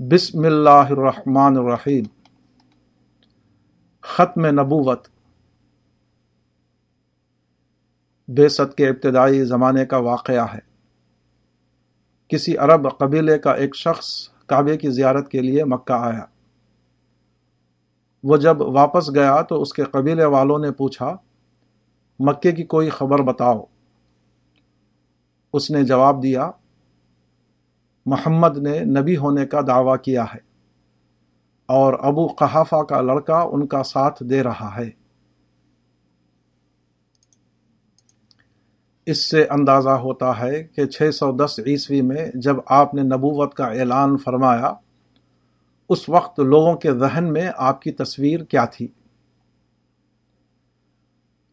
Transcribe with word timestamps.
بسم 0.00 0.38
اللہ 0.38 0.70
الرحمن 0.70 1.56
الرحیم۔ 1.56 2.04
ختم 4.02 4.46
نبوت۔ 4.46 5.08
بے 8.28 8.48
ست 8.48 8.76
کے 8.76 8.88
ابتدائی 8.88 9.44
زمانے 9.44 9.86
کا 9.86 9.96
واقعہ 9.96 10.46
ہے۔ 10.54 10.58
کسی 12.28 12.56
عرب 12.56 12.98
قبیلے 12.98 13.38
کا 13.38 13.52
ایک 13.52 13.76
شخص 13.76 14.28
کعبے 14.46 14.76
کی 14.76 14.90
زیارت 14.90 15.28
کے 15.28 15.40
لیے 15.40 15.64
مکہ 15.64 15.92
آیا۔ 15.92 16.24
وہ 18.24 18.36
جب 18.36 18.60
واپس 18.60 19.14
گیا 19.14 19.42
تو 19.42 19.62
اس 19.62 19.72
کے 19.72 19.84
قبیلے 19.84 20.24
والوں 20.24 20.58
نے 20.58 20.70
پوچھا، 20.70 21.16
مکے 22.18 22.52
کی 22.52 22.64
کوئی 22.64 22.90
خبر 22.90 23.18
بتاؤ؟ 23.22 23.64
اس 25.52 25.70
نے 25.70 25.84
جواب 25.84 26.22
دیا 26.22 26.50
محمد 28.06 28.58
نے 28.58 28.80
نبی 28.80 29.16
ہونے 29.16 29.46
کا 29.46 29.60
دعویٰ 29.66 29.96
کیا 30.02 30.24
ہے۔ 30.24 30.54
اور 31.66 31.94
ابو 32.00 32.26
قحافہ 32.26 32.82
کا 32.82 33.00
لڑکا 33.00 33.40
ان 33.40 33.66
کا 33.66 33.82
ساتھ 33.82 34.22
دے 34.22 34.42
رہا 34.42 34.76
ہے۔ 34.76 34.90
اس 39.06 39.30
سے 39.30 39.46
اندازہ 39.50 39.88
ہوتا 39.88 40.40
ہے 40.40 40.64
کہ 40.64 40.86
چھ 40.86 41.14
سو 41.14 41.32
دس 41.32 41.60
عیسوی 41.66 42.02
میں 42.02 42.30
جب 42.34 42.56
آپ 42.66 42.94
نے 42.94 43.02
نبوت 43.02 43.54
کا 43.54 43.66
اعلان 43.66 44.16
فرمایا، 44.16 44.74
اس 45.88 46.08
وقت 46.08 46.40
لوگوں 46.40 46.74
کے 46.74 46.92
ذہن 46.92 47.32
میں 47.32 47.50
آپ 47.56 47.82
کی 47.82 47.92
تصویر 47.92 48.44
کیا 48.44 48.64
تھی۔ 48.64 48.88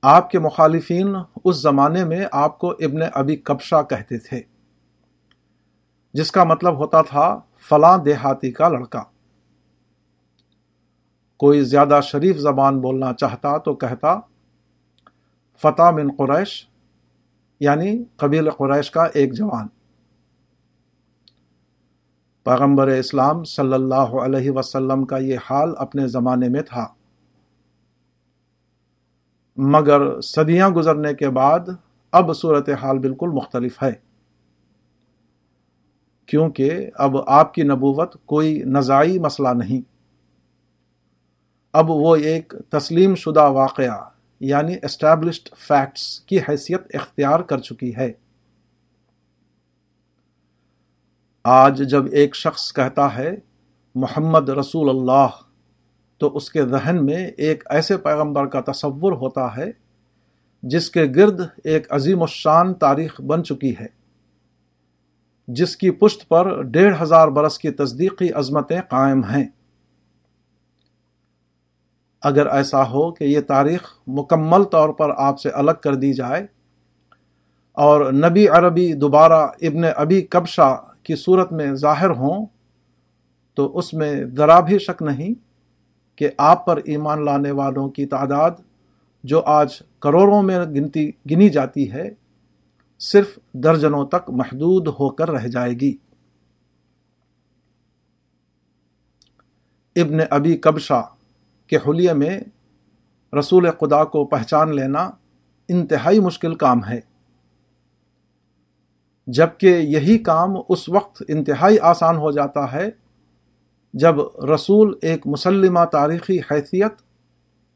آپ 0.01 0.29
کے 0.29 0.39
مخالفین 0.39 1.15
اس 1.45 1.61
زمانے 1.61 2.05
میں 2.05 2.25
آپ 2.31 2.59
کو 2.59 2.71
ابن 2.71 2.99
ابی 3.13 3.35
کبشا 3.35 3.81
کہتے 3.81 4.17
تھے۔ 4.17 4.50
جس 6.13 6.31
کا 6.31 6.43
مطلب 6.43 6.77
ہوتا 6.77 7.01
تھا 7.01 7.39
فلاں 7.69 7.97
دیہاتی 7.97 8.51
کا 8.51 8.69
لڑکا۔ 8.69 9.03
کوئی 11.37 11.63
زیادہ 11.63 11.99
شریف 12.03 12.37
زبان 12.37 12.79
بولنا 12.79 13.13
چاہتا 13.13 13.57
تو 13.57 13.75
کہتا، 13.75 14.19
فتح 15.61 15.91
من 15.91 16.09
قریش 16.17 16.67
یعنی 17.59 18.03
قبیل 18.15 18.49
قریش 18.49 18.91
کا 18.91 19.03
ایک 19.03 19.33
جوان۔ 19.33 19.67
پیغمبر 22.43 22.87
اسلام 22.87 23.43
صلی 23.43 23.73
اللہ 23.73 24.15
علیہ 24.23 24.51
وسلم 24.51 25.05
کا 25.05 25.17
یہ 25.17 25.37
حال 25.49 25.73
اپنے 25.77 26.07
زمانے 26.07 26.49
میں 26.49 26.61
تھا۔ 26.61 26.87
مگر 29.57 30.21
صدیاں 30.21 30.69
گزرنے 30.69 31.13
کے 31.13 31.29
بعد 31.29 31.59
اب 32.11 32.35
صورت 32.35 32.69
حال 32.69 32.99
بالکل 32.99 33.29
مختلف 33.29 33.83
ہے۔ 33.83 34.10
کیونکہ 36.31 36.89
اب 36.95 37.17
آپ 37.27 37.53
کی 37.53 37.63
نبوت 37.63 38.25
کوئی 38.25 38.63
نزائی 38.63 39.19
مسئلہ 39.19 39.49
نہیں۔ 39.49 39.81
اب 41.73 41.89
وہ 41.89 42.15
ایک 42.15 42.53
تسلیم 42.69 43.15
شدہ 43.15 43.43
واقعہ 43.43 44.09
یعنی 44.39 44.75
اسٹیبلشڈ 44.83 45.49
فیکٹس 45.57 46.19
کی 46.19 46.39
حیثیت 46.39 46.81
اختیار 46.93 47.39
کر 47.39 47.57
چکی 47.57 47.95
ہے۔ 47.95 48.11
آج 51.43 51.89
جب 51.89 52.03
ایک 52.11 52.35
شخص 52.35 52.73
کہتا 52.73 53.15
ہے 53.15 53.35
محمد 53.95 54.49
رسول 54.49 54.89
اللہ، 54.89 55.27
تو 56.17 56.37
اس 56.37 56.51
کے 56.51 56.65
ذہن 56.65 57.05
میں 57.05 57.27
ایک 57.27 57.63
ایسے 57.69 57.97
پیغمبر 57.97 58.45
کا 58.45 58.71
تصور 58.71 59.11
ہوتا 59.11 59.57
ہے 59.57 59.71
جس 60.63 60.89
کے 60.89 61.03
گرد 61.15 61.41
ایک 61.63 61.87
عظیم 61.89 62.21
الشان 62.21 62.73
تاریخ 62.73 63.21
بن 63.21 63.43
چکی 63.43 63.73
ہے۔ 63.79 64.00
جس 65.55 65.75
کی 65.77 65.91
پشت 65.91 66.27
پر 66.29 66.61
ڈیڑھ 66.63 67.01
ہزار 67.01 67.27
برس 67.27 67.57
کی 67.59 67.71
تصدیقی 67.71 68.31
عظمتیں 68.31 68.79
قائم 68.89 69.23
ہیں۔ 69.23 69.45
اگر 72.23 72.47
ایسا 72.47 72.83
ہو 72.89 73.11
کہ 73.11 73.23
یہ 73.23 73.41
تاریخ 73.41 73.87
مکمل 74.07 74.63
طور 74.63 74.89
پر 74.89 75.11
آپ 75.17 75.39
سے 75.39 75.49
الگ 75.49 75.71
کر 75.83 75.95
دی 75.95 76.13
جائے 76.13 76.45
اور 77.77 78.11
نبی 78.13 78.47
عربی 78.47 78.93
دوبارہ 78.93 79.41
ابن 79.61 79.83
ابی 79.95 80.21
کبشا 80.21 80.73
کی 81.03 81.15
صورت 81.15 81.51
میں 81.51 81.73
ظاہر 81.75 82.09
ہوں، 82.09 82.45
تو 83.57 83.77
اس 83.77 83.93
میں 83.93 84.13
ذرا 84.37 84.59
بھی 84.59 84.77
شک 84.79 85.01
نہیں 85.01 85.33
کہ 86.15 86.29
آپ 86.37 86.65
پر 86.65 86.79
ایمان 86.85 87.25
لانے 87.25 87.51
والوں 87.51 87.89
کی 87.89 88.05
تعداد 88.05 88.51
جو 89.23 89.41
آج 89.45 89.79
کروڑوں 89.99 90.41
میں 90.43 90.59
گنتی، 90.65 91.09
گنی 91.31 91.49
جاتی 91.49 91.91
ہے 91.91 92.09
صرف 93.03 93.39
درجنوں 93.53 94.05
تک 94.05 94.29
محدود 94.29 94.87
ہو 94.87 95.09
کر 95.09 95.31
رہ 95.31 95.47
جائے 95.47 95.73
گی۔ 95.73 95.97
ابن 99.95 100.17
ابی 100.29 100.57
کبشا 100.57 101.01
کے 101.67 101.77
حلیے 101.77 102.13
میں 102.13 102.39
رسول 103.39 103.67
خدا 103.79 104.03
کو 104.03 104.25
پہچان 104.25 104.75
لینا 104.75 105.09
انتہائی 105.69 106.19
مشکل 106.19 106.55
کام 106.55 106.85
ہے۔ 106.85 106.99
جبکہ 109.27 109.67
یہی 109.67 110.17
کام 110.17 110.49
اس 110.69 110.89
وقت 110.89 111.23
انتہائی 111.27 111.79
آسان 111.79 112.17
ہو 112.17 112.31
جاتا 112.31 112.71
ہے 112.71 112.89
جب 113.93 114.15
رسول 114.53 114.99
ایک 115.01 115.27
مسلمہ 115.27 115.85
تاریخی 115.91 116.39
حیثیت 116.39 116.93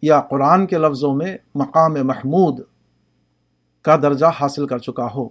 یا 0.01 0.21
قرآن 0.21 0.67
کے 0.67 0.77
لفظوں 0.77 1.15
میں 1.15 1.37
مقام 1.55 1.93
محمود 1.93 2.59
کا 3.85 3.95
درجہ 3.95 4.25
حاصل 4.41 4.67
کر 4.67 4.77
چکا 4.77 5.07
ہو۔ 5.15 5.29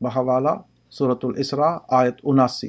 بحوالہ 0.00 0.48
صورت 0.90 1.24
الاسرا 1.24 1.78
آیت 1.88 2.14
اناسی۔ 2.24 2.68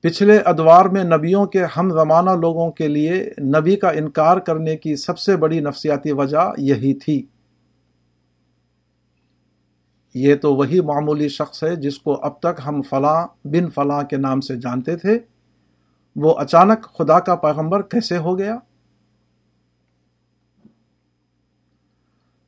پچھلے 0.00 0.38
ادوار 0.38 0.84
میں 0.84 1.04
نبیوں 1.04 1.46
کے 1.46 1.64
ہم 1.76 1.90
زمانہ 1.90 2.30
لوگوں 2.30 2.70
کے 2.70 2.88
لیے 2.88 3.30
نبی 3.40 3.76
کا 3.76 3.90
انکار 3.90 4.36
کرنے 4.36 4.76
کی 4.76 4.96
سب 4.96 5.18
سے 5.18 5.36
بڑی 5.36 5.60
نفسیاتی 5.60 6.12
وجہ 6.12 6.52
یہی 6.58 6.94
تھی۔ 6.94 7.26
یہ 10.14 10.34
تو 10.34 10.54
وہی 10.54 10.80
معمولی 10.80 11.28
شخص 11.28 11.64
ہے 11.64 11.76
جس 11.76 11.98
کو 11.98 12.24
اب 12.24 12.40
تک 12.40 12.60
ہم 12.66 12.82
فلاں 12.82 13.26
بن 13.44 13.70
فلاں 13.70 14.02
کے 14.02 14.16
نام 14.16 14.40
سے 14.40 14.56
جانتے 14.56 14.96
تھے۔ 14.96 15.18
وہ 16.16 16.34
اچانک 16.38 16.82
خدا 16.98 17.20
کا 17.20 17.34
پیغمبر 17.34 17.82
کیسے 17.82 18.16
ہو 18.16 18.38
گیا؟ 18.38 18.56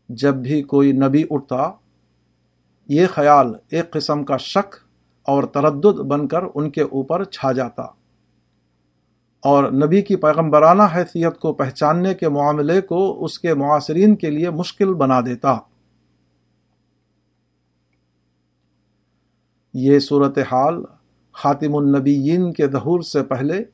جب 0.09 0.35
بھی 0.35 0.63
کوئی 0.63 0.93
نبی 0.93 1.25
اٹھتا، 1.31 1.73
یہ 2.89 3.07
خیال 3.07 3.55
ایک 3.71 3.91
قسم 3.91 4.25
کا 4.25 4.37
شک 4.37 4.75
اور 5.23 5.45
تردد 5.45 6.01
بن 6.01 6.29
کر 6.29 6.39
ان 6.55 6.71
کے 6.71 6.83
اوپر 6.83 7.25
چھا 7.25 7.53
جاتا۔ 7.53 7.83
اور 9.43 9.71
نبی 9.71 10.03
کی 10.03 10.17
پیغمبرانہ 10.17 10.83
حیثیت 10.95 11.39
کو 11.39 11.53
پہچاننے 11.53 12.15
کے 12.15 12.29
معاملے 12.29 12.81
کو 12.81 13.25
اس 13.25 13.39
کے 13.39 13.55
معاصرین 13.55 14.17
کے 14.17 14.31
لیے 14.31 14.51
مشکل 14.51 14.95
بنا 14.95 15.21
دیتا۔ 15.21 15.59
یہ 19.75 19.99
صورتحال 19.99 20.85
خاتم 21.33 21.77
النبیین 21.77 22.53
کے 22.53 22.67
ظہور 22.67 23.01
سے 23.01 23.23
پہلے 23.23 23.65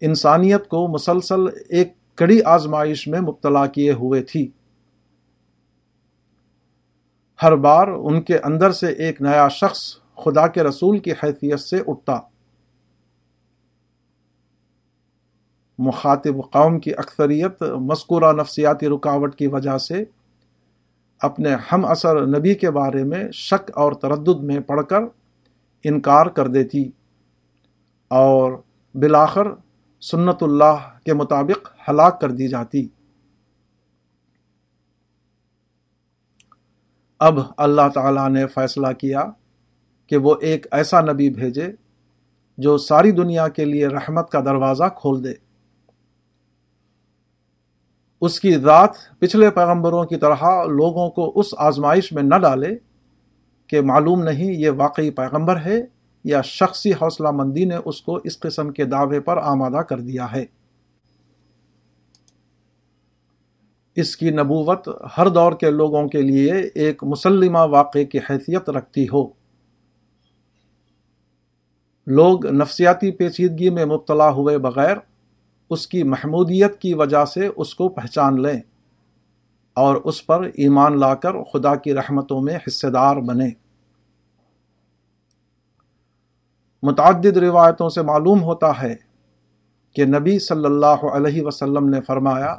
انسانیت 0.00 0.68
کو 0.68 0.88
مسلسل 0.88 1.40
ایک 1.68 1.92
کڑی 2.14 2.42
آزمائش 2.42 3.08
میں 3.08 3.20
مبتلا 3.20 3.66
کیے 3.66 3.92
ہوئے 3.92 4.22
تھی۔ 4.22 4.50
ہر 7.44 7.56
بار 7.56 7.88
ان 7.88 8.22
کے 8.22 8.38
اندر 8.38 8.72
سے 8.72 8.86
ایک 8.86 9.22
نیا 9.22 9.48
شخص 9.48 9.96
خدا 10.16 10.46
کے 10.46 10.62
رسول 10.62 10.98
کی 10.98 11.12
حیثیت 11.12 11.60
سے 11.60 11.82
اٹھتا۔ 11.86 12.20
مخاطب 15.78 16.50
قوم 16.52 16.78
کی 16.80 16.90
اکثریت 16.96 17.62
مذکورہ 17.62 18.32
نفسیاتی 18.32 18.88
رکاوٹ 18.88 19.34
کی 19.36 19.46
وجہ 19.46 19.78
سے 19.78 20.04
اپنے 21.20 21.56
ہم 21.72 21.84
اثر 21.84 22.26
نبی 22.26 22.54
کے 22.54 22.70
بارے 22.70 23.04
میں 23.04 23.30
شک 23.32 23.70
اور 23.74 23.92
تردد 23.92 24.44
میں 24.44 24.60
پڑھ 24.60 24.82
کر 24.88 25.02
انکار 25.84 26.26
کر 26.26 26.48
دیتی 26.48 26.90
اور 28.08 28.52
بلاخر 28.94 29.46
سنت 30.00 30.42
اللہ 30.42 30.88
کے 31.04 31.14
مطابق 31.14 31.72
ہلاک 31.88 32.20
کر 32.20 32.30
دی 32.30 32.48
جاتی۔ 32.48 32.88
اب 37.18 37.38
اللہ 37.56 37.88
تعالیٰ 37.94 38.30
نے 38.30 38.46
فیصلہ 38.46 38.86
کیا 38.86 39.24
کہ 40.06 40.16
وہ 40.16 40.34
ایک 40.40 40.66
ایسا 40.70 41.00
نبی 41.00 41.30
بھیجے 41.30 41.66
جو 42.58 42.78
ساری 42.78 43.10
دنیا 43.10 43.48
کے 43.48 43.64
لیے 43.64 43.86
رحمت 43.86 44.30
کا 44.30 44.40
دروازہ 44.40 44.84
کھول 44.96 45.24
دے۔ 45.24 45.32
اس 48.20 48.40
کی 48.40 48.54
ذات 48.54 48.90
پچھلے 49.18 49.50
پیغمبروں 49.50 50.04
کی 50.04 50.16
طرح 50.16 50.64
لوگوں 50.64 51.10
کو 51.10 51.32
اس 51.34 51.46
آزمائش 51.58 52.12
میں 52.12 52.22
نہ 52.22 52.38
ڈالے 52.38 52.78
کہ 53.66 53.80
معلوم 53.80 54.22
نہیں 54.22 54.52
یہ 54.52 54.70
واقعی 54.70 55.10
پیغمبر 55.10 55.56
ہے 55.56 55.80
یا 56.24 56.42
شخصی 56.42 56.92
حوصلہ 56.92 57.30
مندی 57.30 57.64
نے 57.64 57.76
اس 57.84 58.02
کو 58.02 58.18
اس 58.24 58.40
قسم 58.40 58.72
کے 58.72 58.84
دعوے 58.84 59.20
پر 59.20 59.36
آمادہ 59.36 59.82
کر 59.82 60.00
دیا 60.00 60.32
ہے۔ 60.32 60.44
اس 63.96 64.16
کی 64.16 64.30
نبوت 64.30 64.88
ہر 65.18 65.28
دور 65.28 65.52
کے 65.52 65.70
لوگوں 65.70 66.08
کے 66.08 66.22
لیے 66.22 66.52
ایک 66.74 67.04
مسلمہ 67.04 67.58
واقع 67.58 68.04
کی 68.12 68.18
حیثیت 68.18 68.70
رکھتی 68.70 69.04
ہو۔ 69.04 69.26
لوگ 72.06 72.46
نفسیاتی 72.46 73.10
پیچیدگی 73.10 73.70
میں 73.70 73.84
مبتلا 73.84 74.30
ہوئے 74.30 74.58
بغیر 74.58 74.96
اس 75.70 75.86
کی 75.86 76.02
محمودیت 76.02 76.78
کی 76.78 76.94
وجہ 76.94 77.24
سے 77.24 77.48
اس 77.56 77.74
کو 77.74 77.88
پہچان 77.88 78.42
لیں 78.42 78.60
اور 79.74 79.96
اس 80.04 80.26
پر 80.26 80.42
ایمان 80.42 81.00
لا 81.00 81.14
کر 81.14 81.42
خدا 81.42 81.74
کی 81.74 81.94
رحمتوں 81.94 82.40
میں 82.40 82.56
حصے 82.56 82.90
دار 82.90 83.16
بنے 83.16 83.48
متعدد 86.82 87.36
روایتوں 87.36 87.88
سے 87.88 88.02
معلوم 88.02 88.42
ہوتا 88.42 88.82
ہے 88.82 88.94
کہ 89.94 90.04
نبی 90.04 90.38
صلی 90.38 90.64
اللہ 90.64 91.04
علیہ 91.12 91.42
وسلم 91.42 91.88
نے 91.88 92.00
فرمایا 92.00 92.56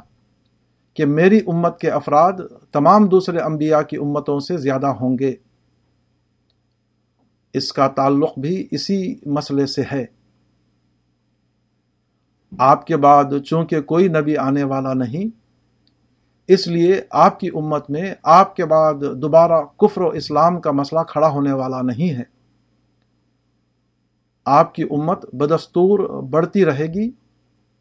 کہ 0.96 1.06
میری 1.06 1.40
امت 1.46 1.80
کے 1.80 1.90
افراد 1.90 2.32
تمام 2.72 3.06
دوسرے 3.06 3.38
انبیاء 3.38 3.82
کی 3.82 3.96
امتوں 3.96 4.40
سے 4.40 4.56
زیادہ 4.56 4.86
ہوں 4.86 5.18
گے۔ 5.18 5.34
اس 7.54 7.72
کا 7.72 7.88
تعلق 7.88 8.38
بھی 8.38 8.68
اسی 8.70 9.14
مسئلے 9.26 9.66
سے 9.66 9.82
ہے۔ 9.92 10.06
آپ 12.58 12.86
کے 12.86 12.96
بعد 12.96 13.24
چونکہ 13.46 13.80
کوئی 13.80 14.08
نبی 14.08 14.36
آنے 14.36 14.64
والا 14.64 14.92
نہیں، 14.92 15.36
اس 16.48 16.66
لیے 16.66 17.00
آپ 17.10 17.40
کی 17.40 17.48
امت 17.54 17.90
میں 17.90 18.14
آپ 18.22 18.56
کے 18.56 18.64
بعد 18.64 18.94
دوبارہ 18.94 19.62
کفر 19.78 20.00
و 20.00 20.08
اسلام 20.08 20.60
کا 20.60 20.70
مسئلہ 20.70 21.00
کھڑا 21.08 21.28
ہونے 21.28 21.52
والا 21.52 21.82
نہیں 21.82 22.16
ہے۔ 22.18 22.22
آپ 24.44 24.74
کی 24.74 24.82
امت 24.82 25.34
بدستور 25.34 26.22
بڑھتی 26.22 26.64
رہے 26.64 26.86
گی، 26.86 27.10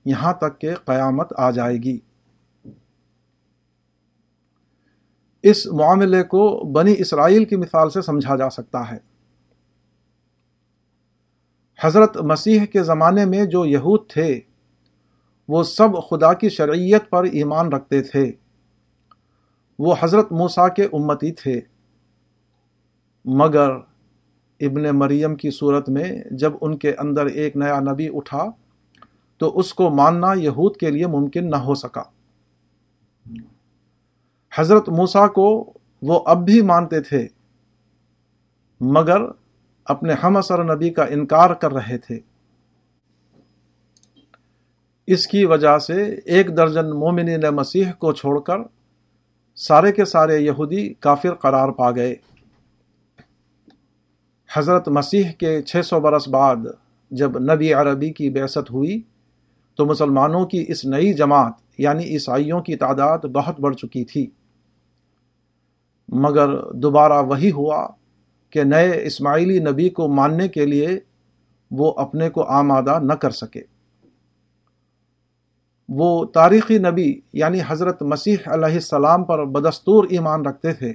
یہاں 0.06 0.34
تک 0.34 0.60
کہ 0.60 0.76
قیامت 0.76 1.34
آ 1.38 1.52
جائے 1.52 1.78
گی۔ 1.78 2.00
اس 5.46 5.68
معاملے 5.68 6.24
کو 6.24 6.72
بنی 6.72 6.96
اسرائیل 6.98 7.46
کی 7.46 7.56
مثال 7.56 7.90
سے 7.90 8.02
سمجھا 8.02 8.36
جا 8.36 8.50
سکتا 8.50 8.92
ہے۔ 8.92 8.98
حضرت 11.84 12.18
مسیح 12.18 12.66
کے 12.66 12.84
زمانے 12.84 13.26
میں 13.26 13.46
جو 13.46 13.66
یہود 13.66 14.10
تھے، 14.10 14.40
وہ 15.48 15.64
سب 15.64 15.88
خدا 16.10 16.34
کی 16.34 16.50
شرعیت 16.50 17.10
پر 17.10 17.24
ایمان 17.24 17.68
رکھتے 17.68 18.02
تھے۔ 18.02 18.32
وہ 19.80 19.96
حضرت 20.00 20.32
موسا 20.32 20.68
کے 20.68 20.84
امتی 20.84 21.32
تھے۔ 21.32 21.62
مگر 23.26 23.72
ابن 24.60 24.84
مریم 24.84 25.36
کی 25.36 25.52
صورت 25.52 25.90
میں 25.90 26.24
جب 26.32 26.54
ان 26.62 26.78
کے 26.78 26.94
اندر 26.98 27.26
ایک 27.26 27.58
نیا 27.58 27.80
نبی 27.80 28.10
اٹھا، 28.14 28.46
تو 29.38 29.60
اس 29.60 29.74
کو 29.74 29.90
ماننا 29.90 30.34
یہود 30.34 30.78
کے 30.78 30.92
لیے 30.92 31.08
ممکن 31.08 31.50
نہ 31.50 31.56
ہو 31.56 31.76
سکا۔ 31.76 32.04
حضرت 34.58 34.90
موسا 34.90 35.28
کو 35.28 35.74
وہ 36.02 36.20
اب 36.26 36.46
بھی 36.46 36.62
مانتے 36.62 37.02
تھے، 37.02 37.28
مگر 38.82 39.22
اپنے 39.86 40.14
ہم 40.14 40.38
اثر 40.38 40.76
نبی 40.76 40.90
کا 40.90 41.04
انکار 41.04 41.50
کر 41.50 41.74
رہے 41.74 41.98
تھے۔ 41.98 42.20
اس 45.08 45.28
کی 45.28 45.46
وجہ 45.46 45.78
سے 45.78 46.16
ایک 46.26 46.58
درجن 46.58 46.90
مومنین 46.90 47.42
مسیح 47.42 47.92
کو 47.92 48.14
چھوڑ 48.14 48.40
کر 48.40 48.58
سارے 49.56 49.92
کے 49.92 50.06
سارے 50.06 50.40
یہودی 50.40 50.94
کافر 50.94 51.34
قرار 51.34 51.70
پا 51.70 51.92
گئے۔ 51.92 52.16
حضرت 54.56 54.88
مسیح 54.88 55.32
کے 55.32 55.62
چھ 55.62 55.86
سو 55.86 56.00
برس 56.00 56.28
بعد 56.28 56.56
جب 57.12 57.40
نبی 57.54 57.74
عربی 57.74 58.10
کی 58.14 58.30
بیست 58.30 58.72
ہوئی، 58.72 59.02
تو 59.76 59.86
مسلمانوں 59.86 60.46
کی 60.46 60.66
اس 60.68 60.86
نئی 60.86 61.14
جماعت 61.14 61.54
یعنی 61.78 62.04
عیسائیوں 62.04 62.62
کی 62.62 62.76
تعداد 62.76 63.18
بہت 63.18 63.60
بڑھ 63.60 63.76
چکی 63.76 64.06
تھی۔ 64.06 64.30
مگر 66.10 66.72
دوبارہ 66.72 67.22
وہی 67.22 67.52
ہوا 67.52 67.88
کہ 68.50 68.64
نئے 68.64 69.06
اسماعیلی 69.06 69.60
نبی 69.60 69.90
کو 69.90 70.08
ماننے 70.08 70.48
کے 70.48 70.66
لیے 70.66 71.00
وہ 71.72 71.94
اپنے 71.98 72.30
کو 72.30 72.44
آمادہ 72.44 73.00
نہ 73.02 73.14
کر 73.14 73.30
سکے۔ 73.30 73.62
وہ 75.90 76.26
تاریخی 76.26 76.78
نبی 76.78 77.20
یعنی 77.34 77.60
حضرت 77.68 78.02
مسیح 78.02 78.38
علیہ 78.46 78.74
السلام 78.74 79.24
پر 79.24 79.46
بدستور 79.46 80.06
ایمان 80.10 80.46
رکھتے 80.46 80.74
تھے، 80.74 80.94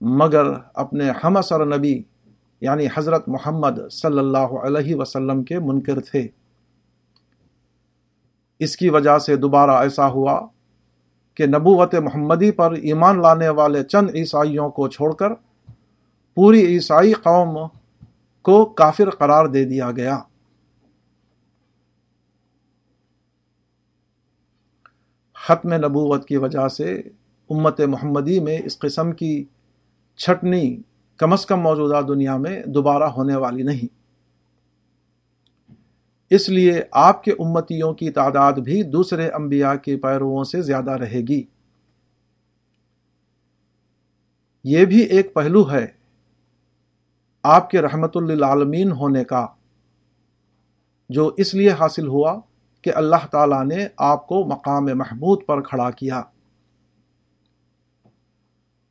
مگر 0.00 0.44
اپنے 0.74 1.10
ہم 1.24 1.36
اثر 1.36 1.66
نبی 1.66 2.02
یعنی 2.60 2.86
حضرت 2.96 3.28
محمد 3.28 3.90
صلی 3.90 4.18
اللہ 4.18 4.54
علیہ 4.62 4.96
وسلم 4.96 5.44
کے 5.44 5.58
منکر 5.58 6.00
تھے۔ 6.00 6.28
اس 8.58 8.76
کی 8.76 8.88
وجہ 8.88 9.18
سے 9.18 9.36
دوبارہ 9.36 9.70
ایسا 9.70 10.08
ہوا 10.08 10.46
کہ 11.34 11.46
نبوت 11.46 11.94
محمدی 11.94 12.50
پر 12.50 12.72
ایمان 12.72 13.22
لانے 13.22 13.48
والے 13.48 13.84
چند 13.84 14.10
عیسائیوں 14.14 14.70
کو 14.70 14.88
چھوڑ 14.88 15.14
کر 15.14 15.34
پوری 16.34 16.66
عیسائی 16.66 17.12
قوم 17.12 17.68
کو 18.42 18.64
کافر 18.64 19.10
قرار 19.10 19.46
دے 19.46 19.64
دیا 19.64 19.90
گیا۔ 19.90 20.18
ختم 25.34 25.72
نبوت 25.72 26.28
کی 26.28 26.36
وجہ 26.36 26.68
سے 26.68 26.94
امت 27.50 27.80
محمدی 27.80 28.40
میں 28.40 28.58
اس 28.64 28.78
قسم 28.78 29.12
کی 29.12 29.44
چھٹنی 30.16 30.76
کم 31.16 31.32
از 31.32 31.46
کم 31.46 31.60
موجودہ 31.60 32.00
دنیا 32.08 32.36
میں 32.36 32.62
دوبارہ 32.66 33.02
ہونے 33.02 33.36
والی 33.36 33.62
نہیں۔ 33.62 34.01
اس 36.34 36.48
لیے 36.48 36.82
آپ 36.90 37.24
کے 37.24 37.32
امتیوں 37.38 37.92
کی 37.94 38.10
تعداد 38.10 38.52
بھی 38.52 38.82
دوسرے 38.82 39.28
انبیاء 39.30 39.74
کے 39.74 39.96
پیرووں 39.96 40.44
سے 40.44 40.62
زیادہ 40.62 40.90
رہے 40.90 41.20
گی۔ 41.20 41.42
یہ 44.64 44.84
بھی 44.84 45.00
ایک 45.00 45.34
پہلو 45.34 45.70
ہے 45.70 45.86
آپ 47.44 47.70
کے 47.70 47.82
رحمت 47.82 48.16
للعالمین 48.16 48.92
ہونے 48.92 49.24
کا، 49.24 49.46
جو 51.10 51.30
اس 51.36 51.54
لیے 51.54 51.70
حاصل 51.70 52.08
ہوا 52.08 52.40
کہ 52.82 52.92
اللہ 52.94 53.26
تعالیٰ 53.30 53.64
نے 53.64 53.86
آپ 53.96 54.26
کو 54.26 54.44
مقام 54.44 54.84
محمود 54.84 55.46
پر 55.46 55.62
کھڑا 55.62 55.90
کیا۔ 55.90 56.22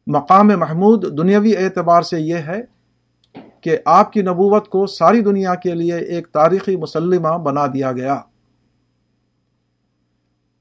مقام 0.07 0.47
محمود 0.47 1.17
دنیاوی 1.17 1.57
اعتبار 1.57 2.01
سے 2.01 2.19
یہ 2.19 2.35
ہے 2.35 2.61
کہ 3.62 3.78
آپ 3.86 4.13
کی 4.13 4.22
نبوت 4.22 4.68
کو 4.68 4.88
ساری 4.88 5.22
دنیا 5.22 5.56
کے 5.56 5.74
لیے 5.74 5.96
ایک 5.96 6.28
تاریخی 6.28 6.75
مسلمہ 6.75 7.38
بنا 7.38 7.68
دیا 7.68 7.92
گیا۔ 7.92 8.22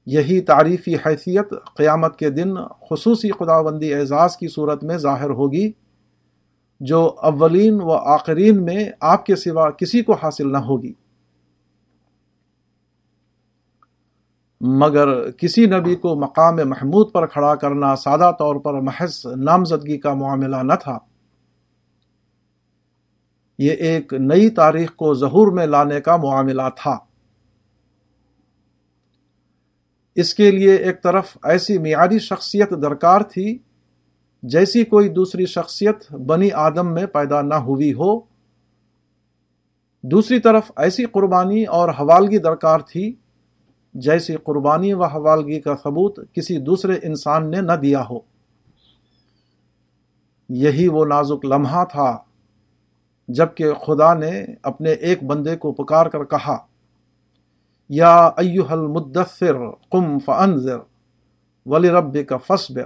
یہی 0.05 0.41
تعریفی 0.41 0.95
حیثیت 0.95 1.53
قیامت 1.77 2.19
کے 2.19 2.29
دن 2.29 2.53
خصوصی 2.89 3.29
خداوندی 3.31 3.93
اعزاز 3.93 4.37
کی 4.37 4.47
صورت 4.47 4.83
میں 4.83 4.97
ظاہر 4.97 5.29
ہوگی، 5.29 5.71
جو 6.79 7.15
اولین 7.21 7.81
و 7.81 7.91
آخرین 7.91 8.63
میں 8.63 8.89
آپ 8.99 9.25
کے 9.25 9.35
سوا 9.35 9.69
کسی 9.69 10.03
کو 10.03 10.13
حاصل 10.13 10.51
نہ 10.51 10.57
ہوگی۔ 10.57 10.93
مگر 14.61 15.31
کسی 15.31 15.65
نبی 15.65 15.95
کو 15.95 16.15
مقام 16.15 16.55
محمود 16.55 17.11
پر 17.11 17.25
کھڑا 17.25 17.55
کرنا 17.55 17.95
سادہ 17.95 18.31
طور 18.39 18.55
پر 18.55 18.73
محض 18.73 19.25
نامزدگی 19.25 19.97
کا 19.97 20.13
معاملہ 20.13 20.55
نہ 20.55 20.73
تھا۔ 20.83 20.97
یہ 23.61 23.71
ایک 23.71 24.13
نئی 24.13 24.49
تاریخ 24.49 24.95
کو 24.95 25.13
ظہور 25.13 25.51
میں 25.51 25.65
لانے 25.65 26.01
کا 26.01 26.15
معاملہ 26.15 26.61
تھا۔ 26.75 26.97
اس 30.15 30.33
کے 30.33 30.51
لیے 30.51 30.75
ایک 30.75 31.03
طرف 31.03 31.37
ایسی 31.43 31.77
معیاری 31.77 32.19
شخصیت 32.19 32.69
درکار 32.69 33.21
تھی 33.21 33.59
جیسی 34.43 34.83
کوئی 34.83 35.09
دوسری 35.09 35.45
شخصیت 35.45 36.13
بنی 36.13 36.51
آدم 36.51 36.93
میں 36.93 37.05
پیدا 37.05 37.41
نہ 37.41 37.53
ہوئی 37.53 37.93
ہو۔ 37.93 38.19
دوسری 40.03 40.39
طرف 40.39 40.71
ایسی 40.77 41.05
قربانی 41.05 41.63
اور 41.63 41.89
حوالگی 41.89 42.37
درکار 42.37 42.79
تھی 42.79 43.15
جیسی 43.93 44.35
قربانی 44.35 44.93
و 44.93 45.03
حوالگی 45.03 45.59
کا 45.59 45.75
ثبوت 45.75 46.19
کسی 46.33 46.57
دوسرے 46.57 46.93
انسان 47.03 47.51
نے 47.51 47.61
نہ 47.61 47.71
دیا 47.71 48.03
ہو۔ 48.09 48.19
یہی 50.49 50.87
وہ 50.87 51.05
نازک 51.05 51.45
لمحہ 51.45 51.85
تھا۔ 51.85 52.17
جبکہ 53.33 53.73
خدا 53.73 54.13
نے 54.13 54.31
اپنے 54.63 54.91
ایک 54.91 55.23
بندے 55.23 55.55
کو 55.55 55.71
پکار 55.73 56.05
کر 56.05 56.23
کہا، 56.25 56.57
یا 57.89 58.15
ایوہ 58.37 58.71
المدثر 58.71 59.57
قم 59.89 60.17
فانذر 60.19 60.77
ولی 61.65 61.89
رب 61.89 62.17
کا 62.29 62.37
فصبر 62.37 62.85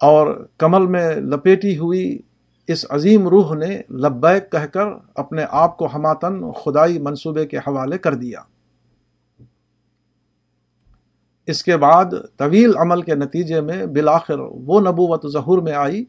اور 0.00 0.48
کمل 0.58 0.86
میں 0.86 1.14
لپیٹی 1.16 1.78
ہوئی 1.78 2.18
اس 2.68 2.84
عظیم 2.90 3.28
روح 3.28 3.54
نے 3.54 3.80
لبیک 3.90 4.50
کہہ 4.52 4.66
کر 4.66 4.86
اپنے 5.14 5.44
آپ 5.50 5.76
کو 5.76 5.86
ہماتن 5.86 6.40
خدائی 6.52 6.98
منصوبے 6.98 7.46
کے 7.46 7.58
حوالے 7.58 7.98
کر 7.98 8.14
دیا۔ 8.14 8.42
اس 11.48 11.62
کے 11.64 11.76
بعد 11.76 12.04
طویل 12.36 12.76
عمل 12.76 13.02
کے 13.02 13.14
نتیجے 13.14 13.60
میں 13.60 13.86
بالآخر 13.86 14.38
وہ 14.38 14.80
نبوت 14.80 15.26
ظہور 15.32 15.62
میں 15.62 15.72
آئی 15.72 16.04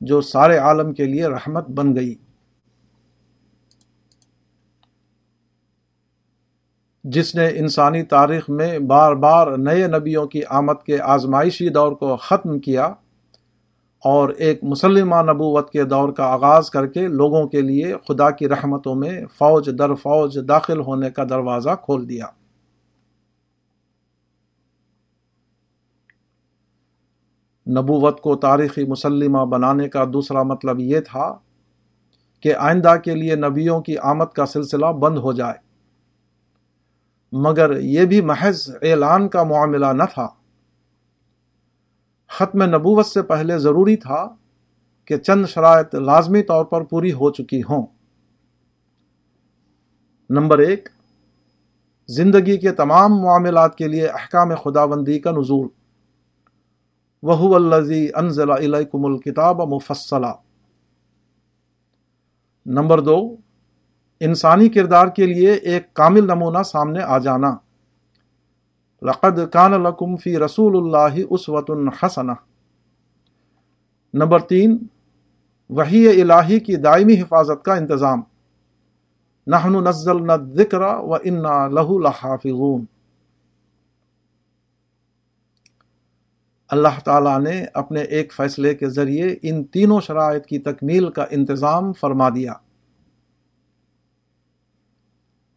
جو 0.00 0.20
سارے 0.20 0.56
عالم 0.56 0.92
کے 0.92 1.04
لیے 1.04 1.26
رحمت 1.26 1.68
بن 1.68 1.96
گئی۔ 1.96 2.14
جس 7.04 7.34
نے 7.34 7.48
انسانی 7.48 8.02
تاریخ 8.02 8.50
میں 8.50 8.78
بار 8.78 9.14
بار 9.14 9.46
نئے 9.46 9.86
نبیوں 9.86 10.26
کی 10.26 10.44
آمد 10.44 10.82
کے 10.86 11.00
آزمائشی 11.00 11.68
دور 11.68 11.92
کو 11.92 12.16
ختم 12.16 12.58
کیا 12.58 12.84
اور 14.04 14.28
ایک 14.28 14.64
مسلمہ 14.64 15.16
نبوت 15.16 15.70
کے 15.70 15.84
دور 15.84 16.08
کا 16.08 16.24
آغاز 16.24 16.70
کر 16.70 16.86
کے 16.86 17.06
لوگوں 17.06 17.48
کے 17.48 17.60
لیے 17.60 17.94
خدا 18.08 18.30
کی 18.30 18.48
رحمتوں 18.48 18.94
میں 18.94 19.26
فوج 19.38 19.70
در 19.78 19.94
فوج 19.94 20.38
داخل 20.48 20.80
ہونے 20.80 21.10
کا 21.10 21.24
دروازہ 21.24 21.70
کھول 21.82 22.08
دیا۔ 22.08 22.26
نبوت 27.70 28.20
کو 28.20 28.36
تاریخی 28.36 28.84
مسلمہ 28.84 29.44
بنانے 29.44 29.88
کا 29.88 30.04
دوسرا 30.12 30.42
مطلب 30.42 30.80
یہ 30.80 31.00
تھا 31.00 31.38
کہ 32.40 32.54
آئندہ 32.54 32.94
کے 33.04 33.14
لیے 33.14 33.36
نبیوں 33.36 33.80
کی 33.80 33.98
آمد 33.98 34.24
کا 34.24 34.46
سلسلہ 34.46 34.86
بند 34.86 35.18
ہو 35.18 35.32
جائے۔ 35.32 35.54
مگر 37.32 37.80
یہ 37.80 38.04
بھی 38.04 38.20
محض 38.20 38.70
اعلان 38.82 39.28
کا 39.28 39.42
معاملہ 39.42 39.86
نہ 39.86 40.02
تھا۔ 40.14 40.28
ختم 42.28 42.62
نبوت 42.62 43.06
سے 43.06 43.22
پہلے 43.22 43.58
ضروری 43.58 43.96
تھا 43.96 44.28
کہ 45.04 45.16
چند 45.16 45.46
شرائط 45.46 45.94
لازمی 45.94 46.42
طور 46.42 46.64
پر 46.64 46.82
پوری 46.82 47.12
ہو 47.12 47.30
چکی 47.30 47.60
ہوں۔ 47.60 47.86
نمبر 50.30 50.58
ایک، 50.58 50.88
زندگی 52.08 52.56
کے 52.56 52.72
تمام 52.72 53.14
معاملات 53.14 53.76
کے 53.76 53.88
لیے 53.88 54.06
احکام 54.06 54.54
خدا 54.54 54.84
بندی 54.84 55.18
کا 55.18 55.30
نزول۔ 55.30 55.79
وہ 57.22 57.54
الزی 57.54 58.08
انزل 58.14 58.50
علیکم 58.50 59.04
الکتاب 59.04 59.60
مفصلہ 59.60 60.26
نمبر 62.66 63.00
دو، 63.00 63.36
انسانی 64.20 64.68
کردار 64.68 65.06
کے 65.06 65.26
لیے 65.26 65.52
ایک 65.52 65.94
کامل 65.94 66.26
نمونہ 66.26 66.62
سامنے 66.62 67.02
آ 67.02 67.18
جانا۔ 67.18 67.56
لقد 69.02 69.52
کان 69.52 69.70
لکم 69.70 70.16
فی 70.16 70.38
رسول 70.38 70.76
اللہ 70.76 71.20
اسوت 71.30 71.70
الحسن 71.70 72.26
نمبر 74.14 74.40
تین، 74.40 74.78
وحی 75.70 76.20
الہی 76.20 76.60
کی 76.60 76.76
دائمی 76.76 77.20
حفاظت 77.20 77.64
کا 77.64 77.74
انتظام۔ 77.74 78.22
نحن 79.46 79.84
نزلنا 79.84 80.32
الذکر 80.32 80.80
و 80.80 81.14
انا 81.14 81.68
لہو 81.68 81.98
لحافظون۔ 81.98 82.84
اللہ 86.70 87.00
تعالیٰ 87.04 87.40
نے 87.40 87.64
اپنے 87.74 88.00
ایک 88.00 88.32
فیصلے 88.32 88.74
کے 88.74 88.88
ذریعے 88.88 89.36
ان 89.42 89.64
تینوں 89.64 90.00
شرائط 90.00 90.46
کی 90.46 90.58
تکمیل 90.58 91.10
کا 91.10 91.24
انتظام 91.30 91.92
فرما 91.92 92.28
دیا۔ 92.28 92.52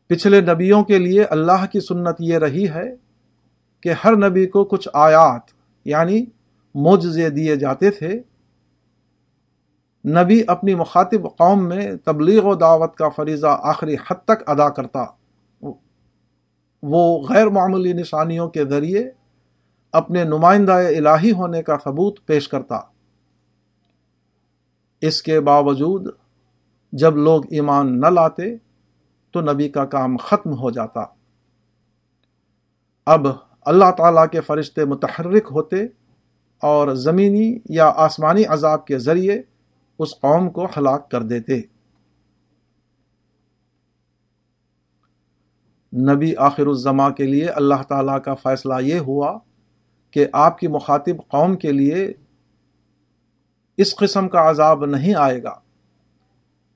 پچھلے 0.07 0.41
نبیوں 0.41 0.83
کے 0.83 0.97
لیے 0.97 1.23
اللہ 1.23 1.65
کی 1.71 1.79
سنت 1.79 2.15
یہ 2.19 2.37
رہی 2.37 2.69
ہے 2.69 2.95
کہ 3.81 3.93
ہر 4.03 4.29
نبی 4.29 4.45
کو 4.45 4.63
کچھ 4.63 4.89
آیات 4.93 5.41
یعنی 5.85 6.25
معجزے 6.75 7.29
دیے 7.29 7.55
جاتے 7.55 7.91
تھے۔ 7.91 8.21
نبی 10.05 10.43
اپنی 10.47 10.75
مخاطب 10.75 11.23
قوم 11.37 11.67
میں 11.67 11.95
تبلیغ 12.05 12.45
و 12.45 12.55
دعوت 12.55 12.95
کا 12.95 13.09
فریضہ 13.09 13.57
آخری 13.63 13.95
حد 13.95 14.25
تک 14.25 14.49
ادا 14.49 14.69
کرتا۔ 14.69 15.05
وہ 16.83 17.27
غیر 17.29 17.47
معمولی 17.47 17.93
نشانیوں 17.93 18.49
کے 18.49 18.65
ذریعے 18.65 19.11
اپنے 19.93 20.23
نمائندہ 20.23 20.71
الہی 20.71 21.31
ہونے 21.31 21.63
کا 21.63 21.77
ثبوت 21.83 22.25
پیش 22.25 22.47
کرتا۔ 22.47 22.79
اس 25.01 25.21
کے 25.21 25.39
باوجود 25.39 26.07
جب 26.91 27.17
لوگ 27.17 27.43
ایمان 27.49 28.01
نہ 28.01 28.07
لاتے 28.07 28.57
تو 29.31 29.41
نبی 29.41 29.69
کا 29.69 29.85
کام 29.85 30.17
ختم 30.17 30.53
ہو 30.53 30.71
جاتا۔ 30.71 31.05
اب 33.05 33.27
اللہ 33.65 33.91
تعالیٰ 33.97 34.27
کے 34.31 34.41
فرشتے 34.41 34.85
متحرک 34.85 35.47
ہوتے 35.51 35.83
اور 36.61 36.87
زمینی 36.95 37.59
یا 37.69 37.91
آسمانی 37.95 38.45
عذاب 38.45 38.85
کے 38.85 38.97
ذریعے 38.97 39.41
اس 39.99 40.19
قوم 40.21 40.49
کو 40.49 40.65
ہلاک 40.65 41.11
کر 41.11 41.21
دیتے۔ 41.21 41.61
نبی 46.13 46.35
آخر 46.35 46.67
الزما 46.67 47.09
کے 47.09 47.23
لیے 47.23 47.47
اللہ 47.47 47.83
تعالیٰ 47.87 48.21
کا 48.21 48.33
فیصلہ 48.33 48.73
یہ 48.81 48.99
ہوا 48.99 49.37
کہ 50.13 50.27
آپ 50.33 50.57
کی 50.57 50.67
مخاطب 50.67 51.27
قوم 51.27 51.55
کے 51.55 51.71
لیے 51.71 52.13
اس 53.77 53.95
قسم 53.95 54.29
کا 54.29 54.49
عذاب 54.49 54.85
نہیں 54.85 55.15
آئے 55.15 55.43
گا، 55.43 55.59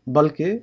بلکہ 0.08 0.60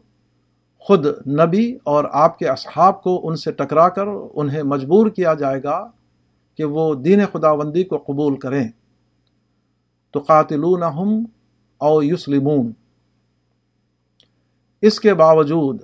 خود 0.79 1.07
نبی 1.29 1.79
اور 1.85 2.05
آپ 2.13 2.39
کے 2.39 2.49
اصحاب 2.49 3.03
کو 3.03 3.29
ان 3.29 3.37
سے 3.37 3.53
ٹکرا 3.53 3.89
کر 3.89 4.05
انہیں 4.35 4.63
مجبور 4.63 5.11
کیا 5.11 5.35
جائے 5.35 5.63
گا 5.63 5.91
کہ 6.57 6.65
وہ 6.65 6.95
دین 6.95 7.21
خداوندی 7.33 7.85
کو 7.85 7.97
قبول 7.97 8.39
کریں۔ 8.39 8.69
تو 10.11 10.21
قاتلون 10.21 10.83
ہم 10.83 11.25
او 11.79 12.03
یسلمون۔ 12.03 12.73
اس 14.83 15.01
کے 15.01 15.15
باوجود 15.15 15.83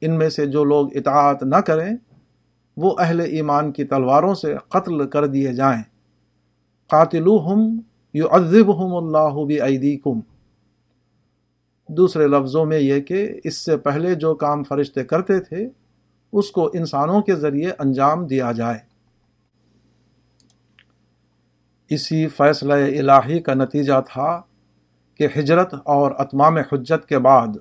ان 0.00 0.18
میں 0.18 0.28
سے 0.28 0.46
جو 0.46 0.64
لوگ 0.64 0.96
اطاعت 0.96 1.42
نہ 1.42 1.56
کریں، 1.56 1.96
وہ 2.76 2.96
اہل 2.98 3.20
ایمان 3.20 3.72
کی 3.72 3.84
تلواروں 3.84 4.34
سے 4.34 4.54
قتل 4.68 5.08
کر 5.08 5.26
دیے 5.26 5.52
جائیں۔ 5.52 5.82
قاتلو 6.90 7.36
ہم 7.46 7.80
یو 8.14 8.28
ادب 8.30 8.68
ہم 8.78 8.94
اللہ 8.94 9.54
کم 10.04 10.20
دوسرے 11.88 12.26
لفظوں 12.26 12.64
میں 12.66 12.78
یہ 12.78 13.00
کہ 13.00 13.40
اس 13.44 13.64
سے 13.64 13.76
پہلے 13.76 14.14
جو 14.14 14.34
کام 14.34 14.62
فرشتے 14.64 15.04
کرتے 15.04 15.38
تھے، 15.40 15.68
اس 16.32 16.50
کو 16.50 16.70
انسانوں 16.74 17.22
کے 17.22 17.34
ذریعے 17.34 17.70
انجام 17.78 18.26
دیا 18.26 18.52
جائے۔ 18.52 18.78
اسی 21.90 22.26
فیصلہ 22.28 22.72
الہی 22.72 23.40
کا 23.40 23.54
نتیجہ 23.54 24.00
تھا 24.08 24.40
کہ 25.14 25.28
ہجرت 25.36 25.74
اور 25.84 26.12
اتمام 26.18 26.56
حجت 26.56 27.08
کے 27.08 27.18
بعد 27.18 27.56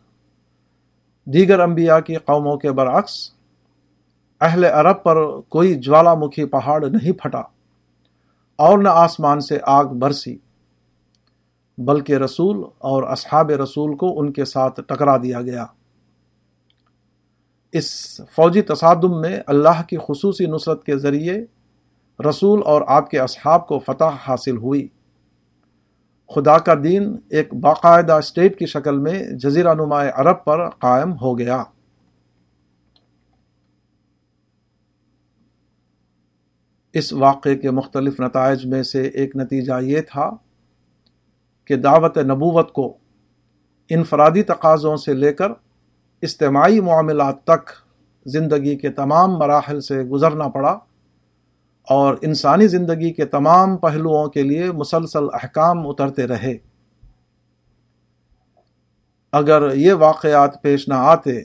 دیگر 1.25 1.59
انبیاء 1.59 1.99
کی 1.99 2.15
قوموں 2.15 2.57
کے 2.57 2.71
برعکس 2.71 3.15
اہل 4.41 4.65
عرب 4.65 5.03
پر 5.03 5.41
کوئی 5.41 5.75
جوالا 5.75 6.13
مکھی 6.13 6.45
پہاڑ 6.45 6.83
نہیں 6.85 7.11
پھٹا۔ 7.11 7.41
اور 8.57 8.79
نہ 8.79 8.89
آسمان 8.91 9.39
سے 9.39 9.57
آگ 9.63 9.85
برسی، 9.85 10.37
بلکہ 11.77 12.13
رسول 12.13 12.63
اور 12.77 13.03
اصحاب 13.03 13.49
رسول 13.49 13.97
کو 13.97 14.19
ان 14.19 14.31
کے 14.31 14.45
ساتھ 14.45 14.81
ٹکرا 14.87 15.17
دیا 15.17 15.41
گیا۔ 15.41 15.65
اس 17.71 18.21
فوجی 18.35 18.61
تصادم 18.61 19.21
میں 19.21 19.39
اللہ 19.47 19.81
کی 19.89 19.97
خصوصی 19.97 20.45
نصرت 20.45 20.83
کے 20.83 20.97
ذریعے 20.97 21.45
رسول 22.29 22.61
اور 22.65 22.81
آپ 22.87 23.09
کے 23.09 23.19
اصحاب 23.19 23.67
کو 23.67 23.79
فتح 23.79 24.15
حاصل 24.27 24.57
ہوئی۔ 24.57 24.87
خدا 26.35 26.57
کا 26.57 26.73
دین 26.83 27.15
ایک 27.29 27.53
باقاعدہ 27.53 28.13
اسٹیٹ 28.13 28.59
کی 28.59 28.65
شکل 28.65 28.97
میں 28.97 29.23
جزیرہ 29.23 29.73
نمائے 29.73 30.11
عرب 30.15 30.43
پر 30.43 30.69
قائم 30.69 31.13
ہو 31.21 31.39
گیا۔ 31.39 31.63
اس 36.97 37.13
واقعے 37.13 37.55
کے 37.55 37.71
مختلف 37.71 38.19
نتائج 38.19 38.65
میں 38.65 38.83
سے 38.83 39.01
ایک 39.01 39.35
نتیجہ 39.35 39.73
یہ 39.81 40.01
تھا 40.01 40.29
کہ 41.65 41.75
دعوت 41.75 42.17
نبوت 42.17 42.71
کو 42.71 42.97
انفرادی 43.89 44.43
تقاضوں 44.43 44.97
سے 44.97 45.13
لے 45.13 45.33
کر 45.33 45.49
اجتماعی 46.21 46.79
معاملات 46.79 47.43
تک 47.43 47.69
زندگی 48.25 48.75
کے 48.75 48.89
تمام 48.89 49.31
مراحل 49.31 49.81
سے 49.81 50.03
گزرنا 50.03 50.47
پڑا 50.47 50.79
اور 51.89 52.15
انسانی 52.21 52.67
زندگی 52.67 53.13
کے 53.13 53.25
تمام 53.25 53.77
پہلوؤں 53.77 54.27
کے 54.27 54.43
لیے 54.43 54.71
مسلسل 54.71 55.23
احکام 55.33 55.87
اترتے 55.87 56.27
رہے۔ 56.27 56.57
اگر 59.31 59.75
یہ 59.75 59.93
واقعات 59.93 60.61
پیش 60.61 60.87
نہ 60.87 60.93
آتے 60.93 61.41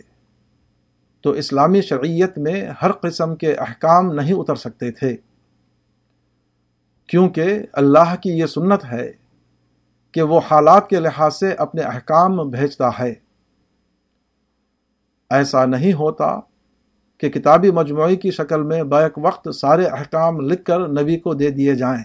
تو 1.21 1.31
اسلامی 1.31 1.81
شرعیت 1.81 2.39
میں 2.39 2.71
ہر 2.83 2.93
قسم 2.93 3.37
کے 3.37 3.55
احکام 3.55 4.13
نہیں 4.13 4.33
اتر 4.33 4.55
سکتے 4.55 4.91
تھے۔ 4.91 5.17
کیونکہ 7.07 7.59
اللہ 7.73 8.15
کی 8.23 8.31
یہ 8.31 8.47
سنت 8.47 8.85
ہے 8.85 9.13
کہ 10.13 10.23
وہ 10.23 10.41
حالات 10.51 10.89
کے 10.89 11.01
لحاظ 11.01 11.37
سے 11.37 11.53
اپنے 11.53 11.83
احکام 11.83 12.51
بھیجتا 12.51 12.89
ہے۔ 12.99 13.15
ایسا 15.31 15.65
نہیں 15.65 15.93
ہوتا 15.93 16.41
کہ 17.19 17.29
کتابی 17.29 17.71
مجموعی 17.71 18.17
کی 18.17 18.31
شکل 18.31 18.63
میں 18.63 18.83
بیک 18.83 19.13
وقت 19.17 19.55
سارے 19.55 19.85
احکام 19.85 20.41
لکھ 20.41 20.65
کر 20.65 20.89
نبی 20.89 21.19
کو 21.19 21.35
دے 21.35 21.51
دیے 21.51 21.75
جائیں۔ 21.75 22.05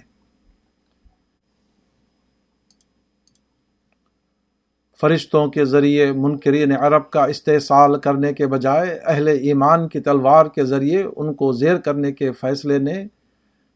فرشتوں 5.01 5.47
کے 5.47 5.65
ذریعے 5.65 6.11
منکرین 6.11 6.71
عرب 6.71 7.09
کا 7.09 7.25
استحصال 7.25 7.99
کرنے 7.99 8.33
کے 8.33 8.47
بجائے 8.47 8.99
اہل 9.03 9.27
ایمان 9.27 9.87
کی 9.87 9.99
تلوار 9.99 10.45
کے 10.45 10.65
ذریعے 10.65 11.03
ان 11.15 11.33
کو 11.33 11.51
زیر 11.51 11.77
کرنے 11.77 12.11
کے 12.11 12.31
فیصلے 12.31 12.77
نے 12.77 13.05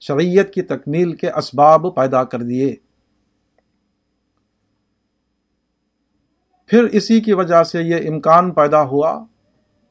شریعت 0.02 0.54
کی 0.54 0.62
تکمیل 0.62 1.16
کے 1.16 1.32
اسباب 1.32 1.96
پیدا 1.96 2.24
کر 2.24 2.40
دیے۔ 2.40 2.76
پھر 6.68 6.84
اسی 6.84 7.22
کی 7.22 7.34
وجہ 7.34 7.64
سے 7.64 7.82
یہ 7.82 8.10
امکان 8.10 8.52
پیدا 8.52 8.82
ہوا 8.82 9.26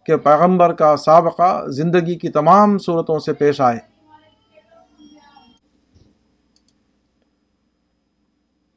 کہ 0.06 0.16
پیغمبر 0.16 0.72
کا 0.72 0.96
سابقہ 0.96 1.66
زندگی 1.66 2.18
کی 2.18 2.28
تمام 2.28 2.78
صورتوں 2.78 3.18
سے 3.18 3.32
پیش 3.32 3.60
آئے۔ 3.60 3.78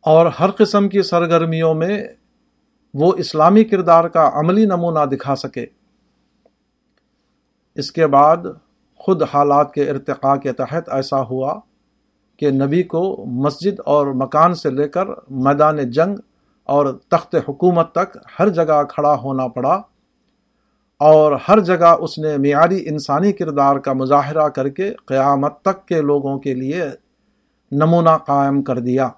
اور 0.02 0.26
ہر 0.26 0.52
قسم 0.52 0.90
کی 0.90 1.02
سرگرمیوں 1.02 1.74
میں 1.74 2.08
وہ 2.94 3.14
اسلامی 3.18 3.64
کردار 3.64 4.04
کا 4.04 4.32
عملی 4.34 4.66
نمونہ 4.66 5.06
دکھا 5.06 5.36
سکے۔ 5.36 5.66
اس 7.76 7.92
کے 7.92 8.08
بعد 8.08 8.38
خود 9.04 9.24
حالات 9.24 9.74
کے 9.74 9.90
ارتقاء 9.90 10.36
کے 10.36 10.54
تحت 10.54 10.90
ایسا 10.90 11.22
ہوا 11.22 11.60
کہ 12.38 12.50
نبی 12.52 12.84
کو 12.84 13.26
مسجد 13.26 13.80
اور 13.86 14.08
مکان 14.08 14.54
سے 14.54 14.70
لے 14.70 14.88
کر 14.88 15.08
میدان 15.30 15.90
جنگ 15.90 16.16
اور 16.64 17.00
تخت 17.10 17.36
حکومت 17.50 17.92
تک 17.92 18.18
ہر 18.40 18.50
جگہ 18.50 18.84
کھڑا 18.84 19.16
ہونا 19.16 19.48
پڑا 19.48 19.82
اور 20.98 21.38
ہر 21.50 21.60
جگہ 21.60 21.96
اس 22.00 22.18
نے 22.20 22.38
معیاری 22.38 22.90
انسانی 22.90 23.34
کردار 23.34 23.76
کا 23.76 23.94
مظاہرہ 23.94 24.48
کر 24.50 24.70
کے 24.70 24.94
قیامت 25.06 25.62
تک 25.62 25.88
کے 25.88 26.02
لوگوں 26.02 26.40
کے 26.40 26.54
لیے 26.54 26.84
نمونہ 27.72 28.18
قائم 28.26 28.62
کر 28.64 28.80
دیا۔ 28.80 29.10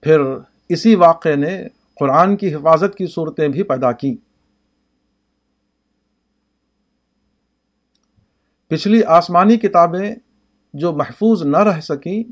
پھر 0.00 0.20
اسی 0.68 0.94
واقعے 0.94 1.36
نے 1.36 1.64
قرآن 2.00 2.36
کی 2.36 2.54
حفاظت 2.54 2.94
کی 2.94 3.06
صورتیں 3.06 3.48
بھی 3.48 3.62
پیدا 3.62 3.92
کی 3.92 4.16
پچھلی 8.68 9.04
آسمانی 9.04 9.56
کتابیں 9.56 10.14
جو 10.74 10.92
محفوظ 10.92 11.42
نہ 11.42 11.56
رہ 11.56 11.80
سکیں، 11.80 12.22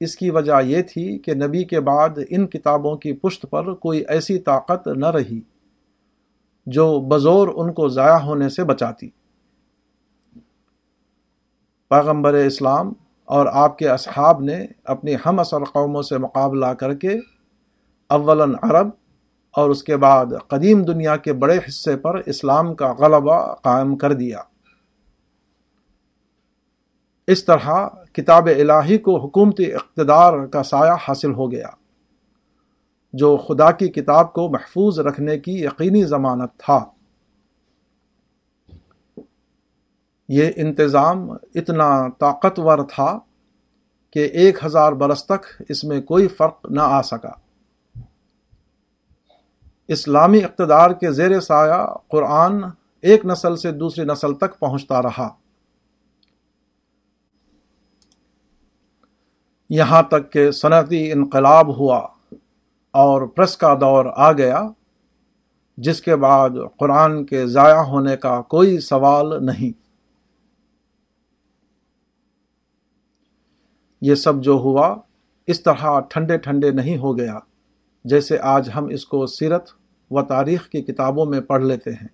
اس 0.00 0.16
کی 0.16 0.30
وجہ 0.30 0.52
یہ 0.64 0.82
تھی 0.82 1.18
کہ 1.18 1.34
نبی 1.34 1.64
کے 1.64 1.80
بعد 1.80 2.08
ان 2.30 2.46
کتابوں 2.46 2.96
کی 2.96 3.12
پشت 3.12 3.46
پر 3.50 3.74
کوئی 3.74 4.04
ایسی 4.08 4.38
طاقت 4.38 4.88
نہ 4.88 5.06
رہی 5.06 5.40
جو 6.66 7.00
بزور 7.00 7.48
ان 7.54 7.72
کو 7.72 7.88
ضائع 7.88 8.16
ہونے 8.16 8.48
سے 8.48 8.64
بچاتی۔ 8.64 9.08
پیغمبر 11.90 12.34
اسلام 12.34 12.92
اور 13.24 13.46
آپ 13.52 13.78
کے 13.78 13.88
اصحاب 13.88 14.42
نے 14.42 14.66
اپنی 14.84 15.14
ہم 15.26 15.38
اثر 15.38 15.64
قوموں 15.64 16.02
سے 16.02 16.18
مقابلہ 16.18 16.66
کر 16.66 16.94
کے 16.94 17.18
اولاً 18.08 18.54
عرب 18.62 18.88
اور 19.52 19.70
اس 19.70 19.82
کے 19.82 19.96
بعد 19.96 20.26
قدیم 20.48 20.82
دنیا 20.82 21.16
کے 21.16 21.32
بڑے 21.32 21.56
حصے 21.56 21.96
پر 21.96 22.14
اسلام 22.26 22.74
کا 22.74 22.92
غلبہ 22.92 23.54
قائم 23.54 23.96
کر 23.96 24.12
دیا۔ 24.12 24.38
اس 27.26 27.44
طرح 27.44 27.88
کتاب 28.12 28.46
الہی 28.46 28.98
کو 28.98 29.18
حکومتی 29.18 29.72
اقتدار 29.72 30.46
کا 30.46 30.62
سایہ 30.62 30.92
حاصل 31.08 31.32
ہو 31.34 31.52
گیا، 31.52 31.68
جو 33.12 33.36
خدا 33.36 33.70
کی 33.70 33.88
کتاب 33.88 34.32
کو 34.32 34.48
محفوظ 34.48 34.98
رکھنے 34.98 35.38
کی 35.38 35.52
یقینی 35.52 36.04
ضمانت 36.04 36.50
تھا۔ 36.58 36.84
یہ 40.28 40.50
انتظام 40.56 41.30
اتنا 41.30 42.08
طاقتور 42.08 42.78
تھا 42.78 43.18
کہ 44.10 44.18
ایک 44.18 44.64
ہزار 44.64 44.92
برس 44.92 45.24
تک 45.24 45.62
اس 45.68 45.84
میں 45.84 46.00
کوئی 46.02 46.28
فرق 46.28 46.66
نہ 46.70 46.80
آ 46.80 47.02
سکا۔ 47.02 47.32
اسلامی 49.88 50.44
اقتدار 50.44 50.90
کے 50.90 51.12
زیر 51.12 51.40
سایہ 51.40 51.86
قرآن 52.08 52.62
ایک 53.00 53.26
نسل 53.26 53.56
سے 53.56 53.72
دوسری 53.72 54.04
نسل 54.04 54.34
تک 54.34 54.58
پہنچتا 54.58 55.02
رہا۔ 55.02 55.28
یہاں 59.70 60.02
تک 60.02 60.32
کہ 60.32 60.50
صنعتی 60.50 61.12
انقلاب 61.12 61.78
ہوا 61.78 62.06
اور 62.90 63.22
پریس 63.22 63.56
کا 63.56 63.74
دور 63.74 64.04
آ 64.16 64.32
گیا، 64.32 64.62
جس 65.76 66.00
کے 66.00 66.16
بعد 66.16 66.50
قرآن 66.78 67.24
کے 67.24 67.46
ضائع 67.46 67.82
ہونے 67.82 68.16
کا 68.16 68.42
کوئی 68.42 68.80
سوال 68.80 69.46
نہیں۔ 69.46 69.86
یہ 74.00 74.14
سب 74.14 74.42
جو 74.42 74.52
ہوا، 74.52 74.96
اس 75.46 75.62
طرح 75.62 76.00
ٹھنڈے 76.00 76.38
ٹھنڈے 76.38 76.70
نہیں 76.70 76.98
ہو 76.98 77.18
گیا، 77.18 77.38
جیسے 78.04 78.38
آج 78.38 78.70
ہم 78.74 78.86
اس 78.86 79.06
کو 79.06 79.26
سیرت 79.26 79.70
و 80.10 80.22
تاریخ 80.22 80.68
کی 80.68 80.82
کتابوں 80.82 81.26
میں 81.26 81.40
پڑھ 81.40 81.64
لیتے 81.64 81.90
ہیں۔ 81.90 82.08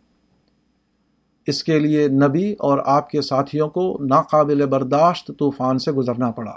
اس 1.46 1.64
کے 1.64 1.78
لیے 1.78 2.08
نبی 2.08 2.52
اور 2.52 2.78
آپ 2.86 3.10
کے 3.10 3.22
ساتھیوں 3.22 3.68
کو 3.68 3.98
ناقابل 4.00 4.66
برداشت 4.66 5.30
طوفان 5.38 5.78
سے 5.78 5.92
گزرنا 5.92 6.30
پڑا۔ 6.30 6.56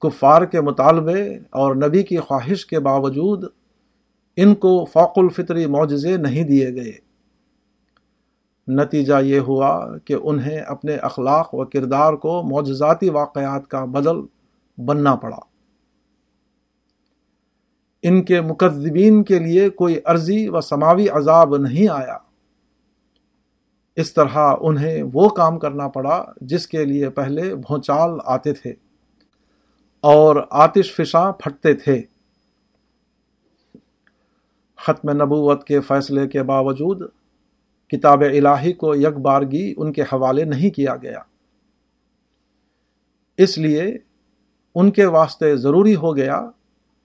کفار 0.00 0.42
کے 0.42 0.60
مطالبے 0.60 1.38
اور 1.50 1.74
نبی 1.74 2.02
کی 2.02 2.16
خواہش 2.16 2.66
کے 2.66 2.80
باوجود 2.80 3.44
ان 4.36 4.54
کو 4.54 4.84
فوق 4.84 5.18
الفطری 5.18 5.66
معجزے 5.66 6.16
نہیں 6.16 6.44
دیے 6.44 6.74
گئے۔ 6.74 6.92
نتیجہ 8.68 9.14
یہ 9.22 9.38
ہوا 9.38 9.98
کہ 9.98 10.16
انہیں 10.22 10.58
اپنے 10.58 10.96
اخلاق 10.96 11.54
و 11.54 11.64
کردار 11.64 12.12
کو 12.12 12.42
معجزاتی 12.42 13.10
واقعات 13.10 13.68
کا 13.68 13.84
بدل 13.84 14.16
بننا 14.78 15.14
پڑا۔ 15.14 15.38
ان 18.02 18.22
کے 18.22 18.40
مقدبین 18.40 19.24
کے 19.24 19.38
لیے 19.38 19.70
کوئی 19.70 19.98
عرضی 20.04 20.48
و 20.48 20.60
سماوی 20.60 21.08
عذاب 21.08 21.56
نہیں 21.56 21.88
آیا۔ 21.88 22.16
اس 23.96 24.14
طرح 24.14 24.54
انہیں 24.60 25.02
وہ 25.12 25.28
کام 25.28 25.58
کرنا 25.58 25.88
پڑا 25.88 26.24
جس 26.40 26.66
کے 26.66 26.84
لیے 26.84 27.10
پہلے 27.10 27.54
بھونچال 27.54 28.10
آتے 28.24 28.52
تھے۔ 28.52 28.74
اور 30.04 30.36
آتش 30.50 30.94
فشاں 30.94 31.32
پھٹتے 31.32 31.74
تھے۔ 31.74 32.02
ختم 34.76 35.10
نبوت 35.10 35.64
کے 35.64 35.80
فیصلے 35.80 36.28
کے 36.28 36.42
باوجود 36.42 37.02
کتاب 37.88 38.20
الہی 38.20 38.72
کو 38.72 38.94
یک 38.94 39.18
بارگی 39.18 39.74
ان 39.76 39.92
کے 39.92 40.02
حوالے 40.02 40.44
نہیں 40.44 40.70
کیا 40.70 40.96
گیا۔ 40.96 41.18
اس 43.36 43.58
لیے 43.58 43.98
ان 44.74 44.90
کے 44.90 45.06
واسطے 45.06 45.56
ضروری 45.56 45.94
ہو 45.94 46.16
گیا 46.16 46.50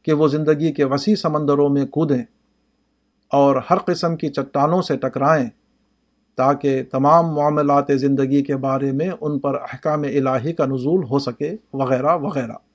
کہ 0.03 0.13
وہ 0.13 0.27
زندگی 0.27 0.71
کے 0.71 0.83
وسیع 0.83 1.15
سمندروں 1.15 1.69
میں 1.69 1.85
کودیں 1.85 2.23
اور 3.27 3.55
ہر 3.69 3.77
قسم 3.77 4.15
کی 4.15 4.29
چٹانوں 4.29 4.81
سے 4.81 4.97
ٹکرائیں 4.97 5.49
تاکہ 6.35 6.83
تمام 6.91 7.27
معاملات 7.27 7.85
زندگی 7.95 8.43
کے 8.43 8.55
بارے 8.55 8.91
میں 8.91 9.09
ان 9.21 9.39
پر 9.39 9.55
احکام 9.55 10.01
الہی 10.01 10.53
کا 10.53 10.65
نزول 10.65 11.03
ہو 11.03 11.19
سکے، 11.19 11.55
وغیرہ 11.73 12.17
وغیرہ۔ 12.17 12.68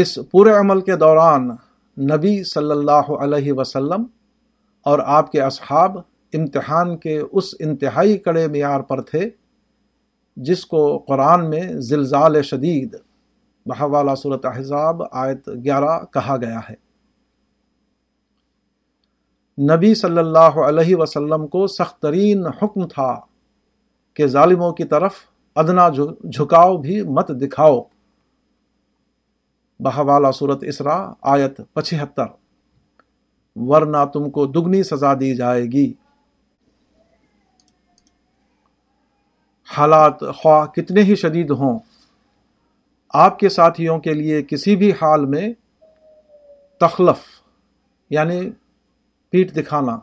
اس 0.00 0.18
پورے 0.30 0.50
عمل 0.50 0.80
کے 0.80 0.96
دوران 0.96 1.48
نبی 1.96 2.42
صلی 2.44 2.70
اللہ 2.70 3.10
علیہ 3.12 3.52
وسلم 3.52 4.04
اور 4.86 4.98
آپ 4.98 5.32
کے 5.32 5.40
اصحاب 5.40 5.98
امتحان 6.32 6.96
کے 6.96 7.18
اس 7.32 7.54
انتہائی 7.58 8.18
کڑے 8.18 8.46
معیار 8.48 8.80
پر 8.80 9.00
تھے، 9.00 9.30
جس 10.36 10.66
کو 10.66 10.98
قرآن 10.98 11.50
میں 11.50 11.62
زلزال 11.80 12.42
شدید، 12.42 12.96
بحوالہ 13.66 14.14
صورت 14.14 14.46
احزاب، 14.46 15.02
آیت 15.12 15.48
گیارہ 15.64 15.98
کہا 16.04 16.36
گیا 16.36 16.58
ہے۔ 16.70 16.74
نبی 19.58 19.94
صلی 19.94 20.18
اللہ 20.18 20.60
علیہ 20.68 20.96
وسلم 20.96 21.46
کو 21.46 21.66
سخت 21.66 22.02
ترین 22.02 22.46
حکم 22.46 22.86
تھا 22.86 23.20
کہ 24.14 24.26
ظالموں 24.26 24.72
کی 24.72 24.84
طرف 24.84 25.12
ادنا 25.56 25.88
جھکاؤ 25.88 26.76
بھی 26.76 27.02
مت 27.02 27.28
دکھاؤ۔ 27.28 27.80
بہوالا 29.82 30.30
صورت 30.30 30.58
اسرا 30.62 31.12
آیت 31.22 31.60
پچہتر۔ 31.72 32.24
ورنہ 33.56 34.04
تم 34.12 34.30
کو 34.30 34.46
دگنی 34.46 34.82
سزا 34.82 35.14
دی 35.14 35.34
جائے 35.34 35.62
گی۔ 35.62 35.92
حالات 39.76 40.20
خواہ 40.20 40.66
کتنے 40.66 41.02
ہی 41.02 41.14
شدید 41.14 41.50
ہوں، 41.50 41.78
آپ 43.08 43.38
کے 43.38 43.48
ساتھیوں 43.48 43.98
کے 43.98 44.14
لیے 44.14 44.42
کسی 44.42 44.76
بھی 44.76 44.90
حال 44.90 45.26
میں 45.26 45.52
تخلف 46.80 47.18
یعنی 48.10 48.50
پیٹ 49.30 49.56
دکھانا۔ 49.56 49.98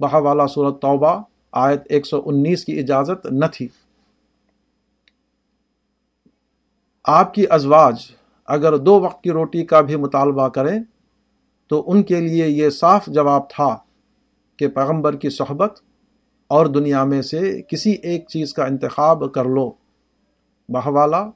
بہوالا 0.00 0.46
صورت 0.46 0.82
توبہ 0.82 1.22
آیت 1.52 1.82
ایک 1.88 2.06
سو 2.06 2.22
انیس 2.24 2.64
کی 2.64 2.78
اجازت 2.78 3.26
نہ 3.26 3.46
تھی۔ 3.52 3.68
آپ 7.04 7.34
کی 7.34 7.44
ازواج 7.50 8.10
اگر 8.52 8.76
دو 8.76 9.00
وقت 9.00 9.22
کی 9.22 9.30
روٹی 9.30 9.64
کا 9.64 9.80
بھی 9.80 9.96
مطالبہ 9.96 10.48
کریں، 10.48 10.78
تو 11.68 11.84
ان 11.86 12.02
کے 12.02 12.20
لیے 12.20 12.48
یہ 12.48 12.70
صاف 12.70 13.06
جواب 13.06 13.50
تھا 13.50 13.78
کہ 14.56 14.68
پیغمبر 14.68 15.16
کی 15.16 15.30
صحبت 15.30 15.80
اور 16.48 16.66
دنیا 16.66 17.04
میں 17.04 17.22
سے 17.22 17.62
کسی 17.62 17.90
ایک 17.90 18.28
چیز 18.28 18.54
کا 18.54 18.64
انتخاب 18.64 19.32
کر 19.32 19.44
لو۔ 19.44 19.70
بہوالا 20.68 21.30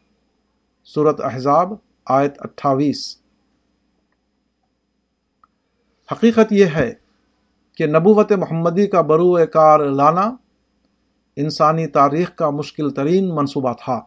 صورت 0.94 1.20
احزاب، 1.20 1.72
آیت 2.06 2.34
اٹھاویس۔ 2.38 3.18
حقیقت 6.12 6.52
یہ 6.52 6.64
ہے 6.64 6.94
کہ 7.76 7.86
نبوت 7.86 8.32
محمدی 8.32 8.86
کا 8.86 9.00
برو 9.00 9.46
کار 9.52 9.80
لانا 9.80 10.36
انسانی 11.36 11.86
تاریخ 11.86 12.34
کا 12.34 12.50
مشکل 12.50 12.90
ترین 12.90 13.34
منصوبہ 13.34 13.72
تھا۔ 13.72 14.00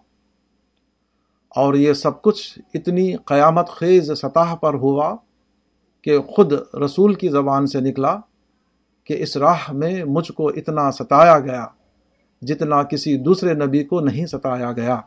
اور 1.49 1.73
یہ 1.73 1.93
سب 1.93 2.21
کچھ 2.21 2.59
اتنی 2.73 3.15
قیامت 3.15 3.69
خیز 3.69 4.11
سطح 4.15 4.55
پر 4.55 4.73
ہوا 4.73 5.15
کہ 6.01 6.19
خود 6.19 6.53
رسول 6.85 7.13
کی 7.13 7.29
زبان 7.29 7.67
سے 7.67 7.79
نکلا 7.79 8.19
کہ 9.03 9.23
اس 9.23 9.37
راہ 9.37 9.71
میں 9.73 10.03
مجھ 10.03 10.31
کو 10.31 10.47
اتنا 10.47 10.91
ستایا 10.91 11.39
گیا 11.39 11.65
جتنا 12.41 12.83
کسی 12.83 13.17
دوسرے 13.17 13.53
نبی 13.53 13.83
کو 13.83 13.99
نہیں 13.99 14.25
ستایا 14.25 14.71
گیا۔ 14.71 15.01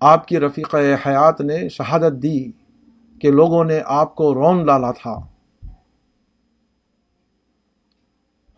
آپ 0.00 0.28
کی 0.28 0.40
رفیق 0.40 0.74
حیات 0.74 1.40
نے 1.40 1.68
شہادت 1.68 2.22
دی 2.22 2.50
کہ 3.20 3.30
لوگوں 3.30 3.64
نے 3.64 3.80
آپ 3.84 4.14
کو 4.14 4.34
رون 4.34 4.66
ڈالا 4.66 4.90
تھا۔ 4.90 5.20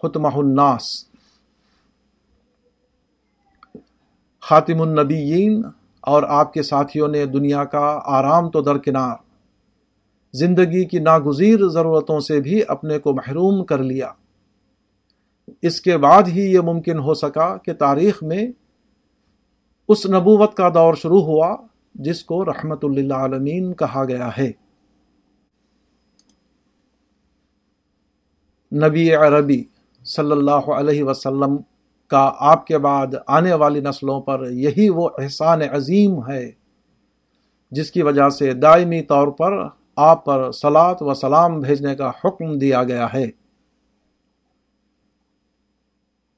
حتمہ 0.04 0.28
الناس۔ 0.28 1.07
خاتم 4.48 4.80
النبیین 4.80 5.62
اور 6.00 6.22
آپ 6.22 6.52
کے 6.52 6.62
ساتھیوں 6.62 7.08
نے 7.08 7.26
دنیا 7.26 7.64
کا 7.64 8.00
آرام 8.04 8.50
تو 8.50 8.60
درکنار، 8.60 9.16
زندگی 10.32 10.84
کی 10.84 10.98
ناگزیر 10.98 11.68
ضرورتوں 11.68 12.20
سے 12.20 12.40
بھی 12.40 12.62
اپنے 12.68 12.98
کو 12.98 13.12
محروم 13.12 13.64
کر 13.64 13.78
لیا۔ 13.78 14.10
اس 15.62 15.80
کے 15.80 15.96
بعد 15.96 16.22
ہی 16.28 16.52
یہ 16.52 16.60
ممکن 16.60 16.98
ہو 16.98 17.14
سکا 17.14 17.56
کہ 17.56 17.72
تاریخ 17.72 18.22
میں 18.22 18.46
اس 19.88 20.06
نبوت 20.06 20.54
کا 20.54 20.68
دور 20.68 20.94
شروع 20.94 21.22
ہوا، 21.22 21.56
جس 21.94 22.24
کو 22.24 22.44
رحمت 22.44 22.84
اللہ 22.84 23.14
عالمین 23.14 23.72
کہا 23.74 24.04
گیا 24.04 24.30
ہے۔ 24.38 24.50
نبی 28.72 29.14
عربی 29.14 29.64
صلی 30.04 30.32
اللہ 30.32 30.70
علیہ 30.70 31.04
وسلم 31.04 31.56
کا 32.08 32.32
آپ 32.38 32.66
کے 32.66 32.78
بعد 32.78 33.06
آنے 33.26 33.52
والی 33.52 33.80
نسلوں 33.80 34.20
پر 34.20 34.50
یہی 34.50 34.88
وہ 34.88 35.08
احسان 35.18 35.62
عظیم 35.62 36.28
ہے، 36.28 36.50
جس 37.70 37.90
کی 37.90 38.02
وجہ 38.02 38.28
سے 38.28 38.52
دائمی 38.52 39.02
طور 39.02 39.28
پر 39.28 39.52
آپ 39.96 40.24
پر 40.24 40.52
سلاد 40.52 40.94
و 41.00 41.14
سلام 41.14 41.60
بھیجنے 41.60 41.96
کا 41.96 42.10
حکم 42.24 42.58
دیا 42.58 42.84
گیا 42.84 43.06
ہے۔ 43.14 43.26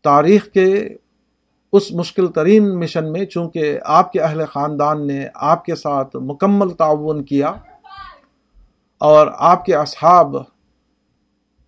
تاریخ 0.04 0.46
کے 0.46 0.88
اس 1.72 1.92
مشکل 1.92 2.26
ترین 2.26 2.78
مشن 2.78 3.12
میں 3.12 3.24
چونکہ 3.24 3.78
آپ 3.85 4.12
کے 4.12 4.20
اہل 4.20 4.44
خاندان 4.44 5.06
نے 5.06 5.26
آپ 5.35 5.64
کے 5.64 5.74
ساتھ 5.74 6.16
مکمل 6.16 6.70
تعاون 6.70 7.24
کیا 7.24 7.52
اور 9.00 9.26
آپ 9.38 9.64
کے 9.64 9.74
اصحاب 9.74 10.37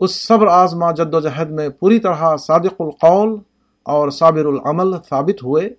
اس 0.00 0.26
صبر 0.26 0.46
آزما 0.46 0.90
جد 0.90 1.14
و 1.14 1.20
جہد 1.20 1.50
میں 1.50 1.68
پوری 1.68 1.98
طرح 1.98 2.36
صادق 2.36 2.80
القول 2.80 3.38
اور 3.82 4.10
صابر 4.10 4.44
العمل 4.44 4.96
ثابت 5.08 5.42
ہوئے۔ 5.42 5.70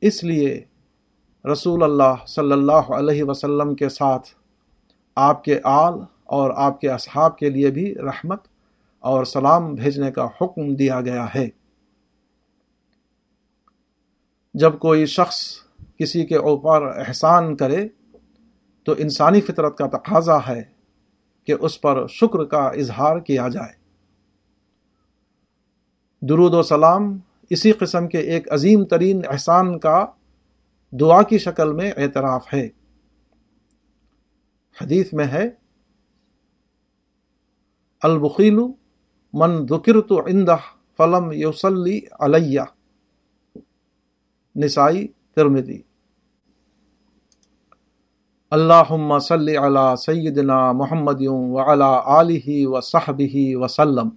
اس 0.00 0.24
لیے 0.24 0.64
رسول 1.52 1.82
اللہ 1.82 2.26
صلی 2.26 2.52
اللہ 2.52 2.72
علیہ 2.72 3.24
وسلم 3.24 3.74
کے 3.74 3.88
ساتھ 3.88 4.28
آپ 5.16 5.44
کے 5.44 5.60
آل 5.64 5.94
اور 6.24 6.50
آپ 6.56 6.80
کے 6.80 6.90
اصحاب 6.90 7.38
کے 7.38 7.50
لیے 7.50 7.70
بھی 7.70 7.94
رحمت 7.94 8.40
اور 9.00 9.24
سلام 9.24 9.74
بھیجنے 9.74 10.10
کا 10.10 10.28
حکم 10.40 10.74
دیا 10.74 11.00
گیا 11.00 11.26
ہے۔ 11.34 11.48
جب 14.54 14.78
کوئی 14.78 15.06
شخص 15.06 15.56
کسی 15.98 16.26
کے 16.26 16.36
اوپر 16.36 16.82
احسان 16.82 17.56
کرے 17.56 17.88
تو 18.84 18.94
انسانی 18.98 19.40
فطرت 19.40 19.78
کا 19.78 19.86
تقاضا 19.86 20.38
ہے 20.48 20.62
کہ 21.44 21.54
اس 21.60 21.80
پر 21.80 22.06
شکر 22.06 22.44
کا 22.44 22.68
اظہار 22.68 23.18
کیا 23.18 23.48
جائے۔ 23.48 23.79
درود 26.22 26.54
و 26.54 26.62
سلام، 26.62 27.18
اسی 27.50 27.72
قسم 27.72 28.08
کے 28.08 28.18
ایک 28.18 28.52
عظیم 28.52 28.84
ترین 28.84 29.20
احسان 29.28 29.78
کا 29.78 30.06
دعا 30.90 31.22
کی 31.22 31.38
شکل 31.38 31.72
میں 31.72 31.92
اعتراف 31.96 32.54
ہے۔ 32.54 32.68
حدیث 34.80 35.12
میں 35.12 35.26
ہے 35.26 35.48
البخیل 38.02 38.58
من 39.32 39.66
ذکر 39.66 40.00
تو 40.00 40.26
عندہ 40.26 40.56
فلم 40.96 41.32
یوسلی 41.32 42.00
علیہ۔ 42.20 42.60
نسائی 44.56 45.08
ترمدی 45.34 45.82
اللہم 48.50 49.18
صلی 49.18 49.56
علی 49.56 49.96
سیدنا 49.96 50.72
محمد 50.72 51.20
وعلی 51.26 52.00
آلہ 52.04 52.68
و 52.68 52.80
صحبہ 52.80 53.56
وسلم۔ 53.56 54.08